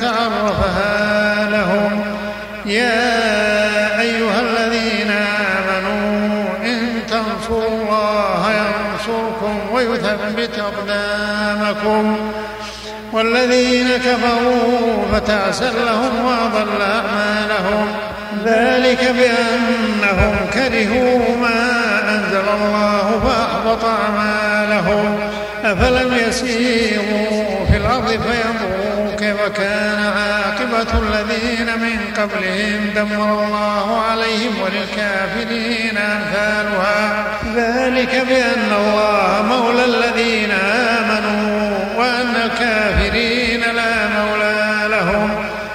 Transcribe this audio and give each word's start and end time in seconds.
عرفها 0.00 1.50
لهم. 1.50 2.04
يا 2.66 4.00
أيها 4.00 4.40
الذين 4.40 5.10
آمنوا 5.10 6.44
إن 6.64 7.02
تنصروا 7.10 7.68
الله 7.68 8.50
ينصركم 8.50 9.58
ويثبت 9.72 10.58
أقدامكم. 10.58 12.16
والذين 13.12 13.88
كفروا 13.96 15.02
فتعسا 15.12 15.70
لهم 15.70 16.24
وأضل 16.24 16.82
أعمالهم. 16.82 17.86
ذلك 18.44 19.14
بأنهم 19.18 20.36
كرهوا 20.54 21.36
ما 21.36 21.60
أنزل 22.08 22.44
الله 22.54 23.20
فأحبط 23.24 23.84
أعمالهم. 23.84 25.18
أفلم 25.64 26.14
يسيروا 26.28 27.66
في 27.70 27.76
الأرض 27.76 28.08
فينظروا 28.08 28.81
كيف 29.42 29.56
كان 29.56 29.98
عاقبة 29.98 30.98
الذين 30.98 31.66
من 31.66 31.98
قبلهم 32.16 32.90
دمر 32.94 33.44
الله 33.44 34.00
عليهم 34.00 34.52
وللكافرين 34.62 35.96
أمثالها. 35.98 37.24
ذلك 37.56 38.26
بأن 38.28 38.72
الله 38.72 39.42
مولى 39.42 39.84
الذين 39.84 40.50
آمنوا 40.50 41.78
وأن 41.96 42.36
الكافرين 42.44 43.60
لا 43.60 44.08
مولى 44.08 44.88
لهم. 44.88 45.30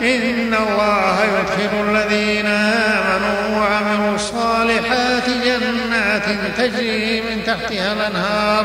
إن 0.00 0.54
الله 0.54 1.16
يدخل 1.24 1.90
الذين 1.90 2.46
آمنوا 2.46 3.60
وعملوا 3.60 4.14
الصالحات 4.14 5.28
جنات 5.44 6.24
تجري 6.58 7.20
من 7.20 7.44
تحتها 7.46 7.92
الأنهار. 7.92 8.64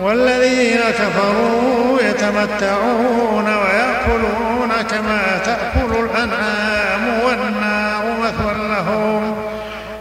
والذين 0.00 0.80
كفروا 0.98 2.00
يتمتعون 2.02 3.46
ويأكلون 4.06 4.72
كما 4.90 5.38
تأكل 5.44 6.04
الأنعام 6.04 7.20
والنار 7.24 8.04
مثوى 8.20 8.68
لهم 8.68 9.36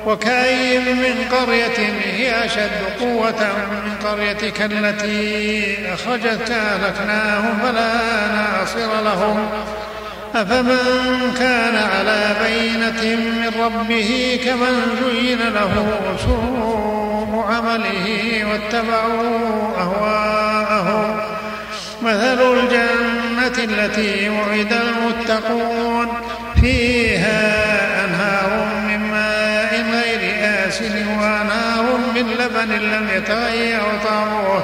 وكأي 0.05 0.79
من 0.79 1.15
قرية 1.31 1.93
هي 2.03 2.45
أشد 2.45 2.71
قوة 2.99 3.47
من 3.71 4.07
قريتك 4.07 4.61
التي 4.61 5.77
أخرجت 5.93 6.51
أهلكناهم 6.51 7.59
فلا 7.63 7.93
ناصر 8.27 9.01
لهم. 9.01 9.49
أفمن 10.35 11.33
كان 11.39 11.75
على 11.75 12.35
بينة 12.43 13.15
من 13.15 13.51
ربه 13.61 14.39
كمن 14.45 14.97
زين 15.03 15.39
له 15.39 15.87
سوء 16.25 17.45
عمله 17.49 18.45
واتبعوا 18.51 19.77
أهواءهم. 19.77 21.19
مثل 22.01 22.53
الجنة 22.53 22.94
التي 23.69 24.29
وعد 24.29 24.73
المتقون 24.73 26.07
فيها 26.61 28.05
أنهار 28.05 28.65
من 28.87 28.99
ماء 28.99 29.85
غير 29.91 30.35
آسن 30.67 31.07
وأنهار 31.07 31.97
من 32.15 32.31
لبن 32.39 32.71
لم 32.71 33.09
يتغير 33.15 33.81
طعمه 34.03 34.63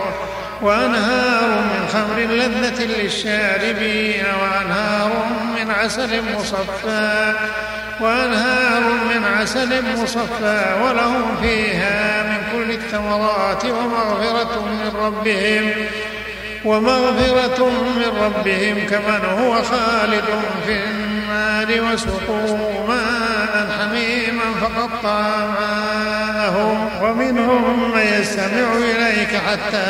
وأنهار 0.61 1.50
من 1.50 1.88
خمر 1.94 2.19
لذة 2.19 2.84
للشاربين 2.84 4.23
وأنهار 4.41 5.11
من 5.59 5.72
عسل 5.72 6.22
مصفى 6.35 7.34
وأنهار 8.00 8.81
من 8.81 9.23
عسل 9.40 10.01
مصفى 10.01 10.63
ولهم 10.84 11.35
فيها 11.41 12.23
من 12.23 12.44
كل 12.53 12.72
الثمرات 12.72 13.66
ومغفرة 13.66 14.66
من 14.66 14.91
ربهم 14.95 15.72
ومغفرة 16.66 17.69
من 17.69 18.11
ربهم 18.23 18.88
كمن 18.89 19.25
هو 19.39 19.61
خالد 19.61 20.23
في 20.66 20.83
النار 20.83 21.94
وسقوا 21.94 22.88
ماء 22.88 23.67
حميما 23.79 24.44
فقطع 24.61 25.45
ماءهم 25.59 26.89
ومنهم 27.01 27.91
من 27.91 28.01
يستمع 28.01 28.73
إليك 28.77 29.35
حتى 29.35 29.88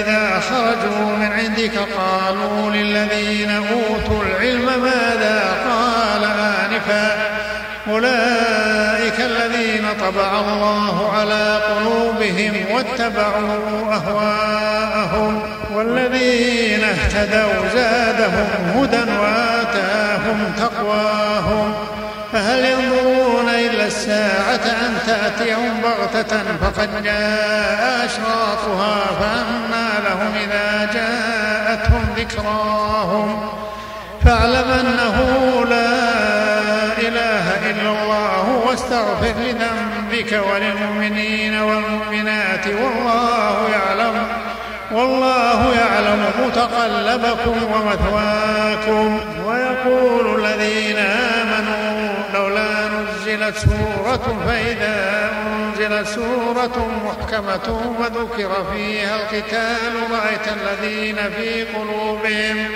إذا 0.00 0.40
خرجوا 0.40 1.16
من 1.16 1.32
عندك 1.32 1.78
قالوا 1.98 2.70
للذين 2.70 3.50
أوتوا 3.50 4.22
العلم 4.22 4.82
ماذا 4.82 5.42
قال 5.68 6.24
آنفا 6.24 7.30
أولئك 7.88 9.20
الذين 9.20 9.86
طبع 10.00 10.40
الله 10.40 11.12
على 11.12 11.60
قلوبهم 11.68 12.54
واتبعوا 12.74 13.94
أهواءهم 13.94 15.59
والذين 15.80 16.84
اهتدوا 16.84 17.68
زادهم 17.74 18.48
هدى 18.76 19.12
وآتاهم 19.20 20.52
تقواهم. 20.58 21.74
فهل 22.32 22.64
ينظرون 22.64 23.48
إلا 23.48 23.86
الساعة 23.86 24.64
أن 24.86 24.98
تأتيهم 25.06 25.80
بغتة 25.80 26.36
فقد 26.60 27.02
جاء 27.04 28.06
أشراطها 28.06 28.96
فأنى 29.20 29.88
لهم 30.04 30.32
إذا 30.44 30.90
جاءتهم 30.94 32.06
ذكراهم. 32.16 33.48
فاعلم 34.24 34.70
أنه 34.80 35.16
لا 35.64 35.92
إله 37.08 37.70
إلا 37.70 37.90
الله 37.90 38.62
واستغفر 38.66 39.34
لذنبك 39.40 40.32
وللمؤمنين. 40.52 41.39
والله 45.00 45.74
يعلم 45.74 46.24
متقلبكم 46.46 47.56
ومثواكم. 47.72 49.20
ويقول 49.46 50.44
الذين 50.44 50.96
آمنوا 50.96 52.12
لولا 52.34 52.88
نزلت 52.88 53.56
سورة 53.56 54.44
فإذا 54.46 55.30
أنزلت 55.46 56.08
سورة 56.08 56.88
محكمة 57.04 57.94
وذكر 58.00 58.50
فيها 58.72 59.16
القتال 59.16 59.92
رأيت 60.12 60.46
الذين 60.48 61.16
في 61.16 61.64
قلوبهم 61.64 62.68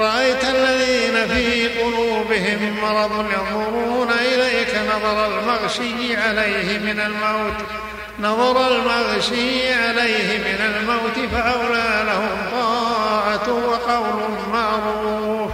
رأيت 0.00 0.44
الذين 0.44 1.28
في 1.34 1.68
قلوبهم 1.68 2.76
مرض 2.82 3.26
ينظرون 3.32 4.08
إليك 4.10 4.74
نظر 4.94 5.26
المغشي 5.26 6.16
عليه 6.16 6.78
من 6.78 7.00
الموت. 7.00 7.87
نظر 8.20 8.68
المغشي 8.68 9.74
عليه 9.74 10.38
من 10.38 10.60
الموت 10.60 11.30
فأولى 11.32 12.04
لهم 12.06 12.28
طاعة 12.52 13.48
وقول 13.52 14.30
معروف. 14.52 15.52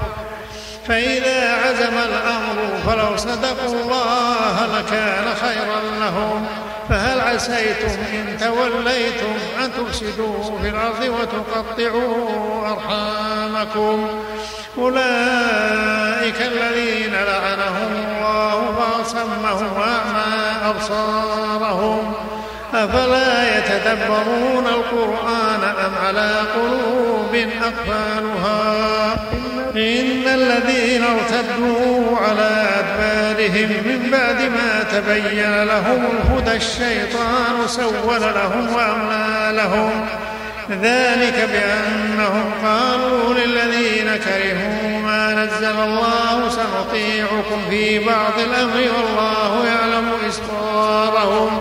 فإذا 0.88 1.52
عزم 1.52 1.98
الأمر 1.98 2.78
فلو 2.86 3.16
صدقوا 3.16 3.82
الله 3.82 4.78
لكان 4.78 5.34
خيرا 5.34 5.80
لهم. 6.00 6.46
فهل 6.88 7.20
عسيتم 7.20 8.02
إن 8.12 8.38
توليتم 8.40 9.34
أن 9.64 9.70
تفسدوا 9.72 10.58
في 10.62 10.68
الأرض 10.68 11.02
وتقطعوا 11.02 12.72
أرحامكم؟ 12.72 14.08
أولئك 14.78 16.42
الذين 16.42 17.12
لعنهم 17.12 17.92
الله 17.92 18.74
فأصمهم 18.78 19.72
وأعمى 19.76 20.70
أبصارهم. 20.70 22.13
أفلا 22.74 23.58
يتدبرون 23.58 24.66
القرآن 24.66 25.60
أم 25.86 25.92
على 26.06 26.30
قلوب 26.54 27.34
أقفالها؟ 27.62 29.12
إن 29.76 30.28
الذين 30.34 31.04
ارتدوا 31.04 32.18
على 32.18 32.66
أدبارهم 32.78 33.68
من 33.68 34.10
بعد 34.12 34.40
ما 34.40 34.82
تبين 34.92 35.64
لهم 35.64 36.04
الهدى 36.06 36.56
الشيطان 36.56 37.66
سول 37.66 38.20
لهم 38.20 38.74
وأملى 38.74 39.56
لهم. 39.56 40.06
ذلك 40.70 41.48
بأنهم 41.52 42.50
قالوا 42.64 43.34
للذين 43.34 44.16
كرهوا 44.16 44.98
ما 45.02 45.34
نزل 45.34 45.80
الله 45.80 46.48
سنطيعكم 46.48 47.70
في 47.70 47.98
بعض 47.98 48.32
الأمر 48.46 48.76
والله 48.76 49.66
يعلم 49.66 50.12
إسرارهم. 50.28 51.60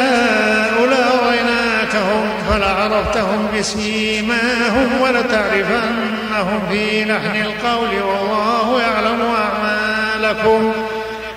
فلعرفتهم 3.01 3.47
بسيماهم 3.57 5.01
ولتعرفنهم 5.01 6.61
في 6.71 7.05
لحن 7.05 7.35
القول 7.35 8.01
والله 8.01 8.81
يعلم 8.81 9.21
أعمالكم 9.21 10.73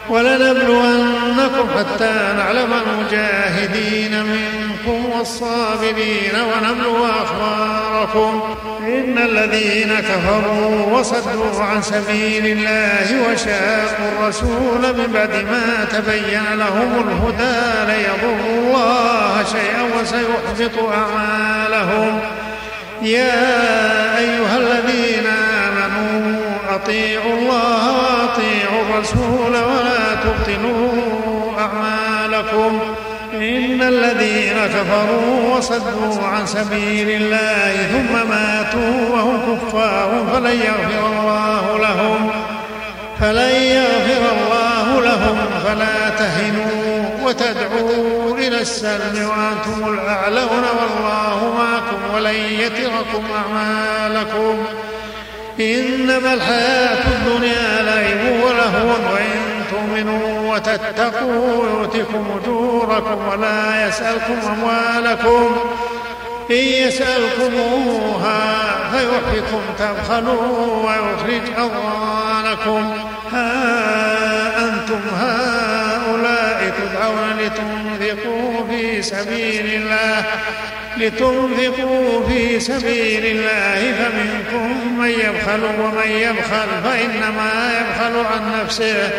ولنبلونكم 0.09 1.69
حتى 1.79 2.35
نعلم 2.37 2.73
المجاهدين 2.73 4.23
منكم 4.23 5.07
والصابرين 5.19 6.33
ونبلو 6.35 7.07
أخباركم 7.07 8.43
إن 8.87 9.19
الذين 9.19 9.95
كفروا 10.01 10.99
وصدوا 10.99 11.63
عن 11.63 11.83
سبيل 11.83 12.47
الله 12.47 13.07
وشاقوا 13.29 14.09
الرسول 14.13 14.83
من 14.97 15.09
بعد 15.15 15.31
ما 15.31 15.85
تبين 15.85 16.59
لهم 16.59 16.91
الهدى 17.05 17.93
ليضروا 17.93 18.57
الله 18.59 19.45
شيئا 19.45 19.83
وسيحبط 20.01 20.77
أعمالهم. 20.93 22.21
يا 23.03 24.19
أيها 24.19 24.57
الذين 24.57 25.27
آمنوا 25.67 26.41
أطيعوا 26.71 27.33
الله 27.39 27.83
وأطيعوا 27.99 28.83
الرسول 28.83 29.51
ولا 29.51 30.15
تبطلوا 30.25 30.93
أعمالكم. 31.59 32.84
إن 33.43 33.83
الذين 33.83 34.57
كفروا 34.67 35.57
وصدوا 35.57 36.27
عن 36.27 36.47
سبيل 36.47 37.11
الله 37.11 37.77
ثم 37.93 38.29
ماتوا 38.31 39.17
وهم 39.17 39.57
كفار 39.57 40.25
فلن 40.33 40.61
يغفر 40.61 41.07
الله 41.07 41.79
لهم. 41.79 42.31
فلن 43.21 43.55
يغفر 43.63 44.33
الله 44.33 45.01
لهم. 45.01 45.37
فلا 45.65 46.09
تهنوا 46.19 47.05
وتدعوا 47.25 48.39
إلى 48.39 48.61
السلم 48.61 49.29
وأنتم 49.29 49.95
الأعلون 49.95 50.65
والله 50.81 51.55
معكم 51.59 52.15
ولن 52.15 52.35
يتركم 52.35 53.25
أعمالكم. 53.35 54.65
إنما 55.61 56.35
الحياة 56.35 57.05
الدنيا 57.07 57.83
لعب 57.83 58.43
ولهو 58.45 58.89
وإن 58.89 59.65
تؤمنوا 59.71 60.34
وتتقوا 60.55 61.67
يؤتكم 61.67 62.25
أجوركم 62.43 63.29
ولا 63.29 63.89
يسألكم 63.89 64.37
أموالكم. 64.47 65.57
إن 66.51 66.55
يسألكموها 66.55 68.41
فيحفكم 68.93 69.61
تبخلوا 69.79 70.87
ويخرج 70.87 71.43
أضغانكم 71.57 72.93
ها 73.33 74.59
أنتم 74.59 75.01
هؤلاء 75.19 75.64
تدعون 77.05 77.37
لتنفقوا 77.39 78.67
في 78.71 79.03
سبيل 79.03 79.75
الله. 79.75 80.25
لتنفقوا 80.97 82.29
في 82.29 82.61
سبيل 82.61 83.27
الله 83.27 83.93
فمنكم 83.93 84.99
من 84.99 85.11
يبخل 85.11 85.65
ومن 85.65 86.11
يبخل 86.11 86.69
فإنما 86.85 87.73
يبخل 87.81 88.19
عن 88.19 88.63
نفسه. 88.65 89.11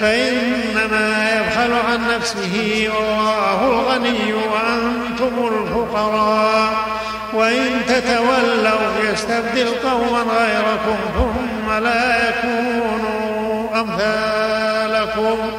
فإنما 0.00 1.28
يبخل 1.36 1.72
عن 1.72 2.16
نفسه. 2.16 2.88
والله 2.94 3.64
الغني 3.64 4.32
وأنتم 4.32 5.48
الفقراء. 5.54 6.72
وإن 7.34 7.80
تتولوا 7.88 9.12
يستبدل 9.12 9.68
قوما 9.84 10.20
غيركم 10.20 10.96
ثم 11.14 11.84
لا 11.84 12.28
يكونوا 12.28 13.80
أمثالكم. 13.80 15.50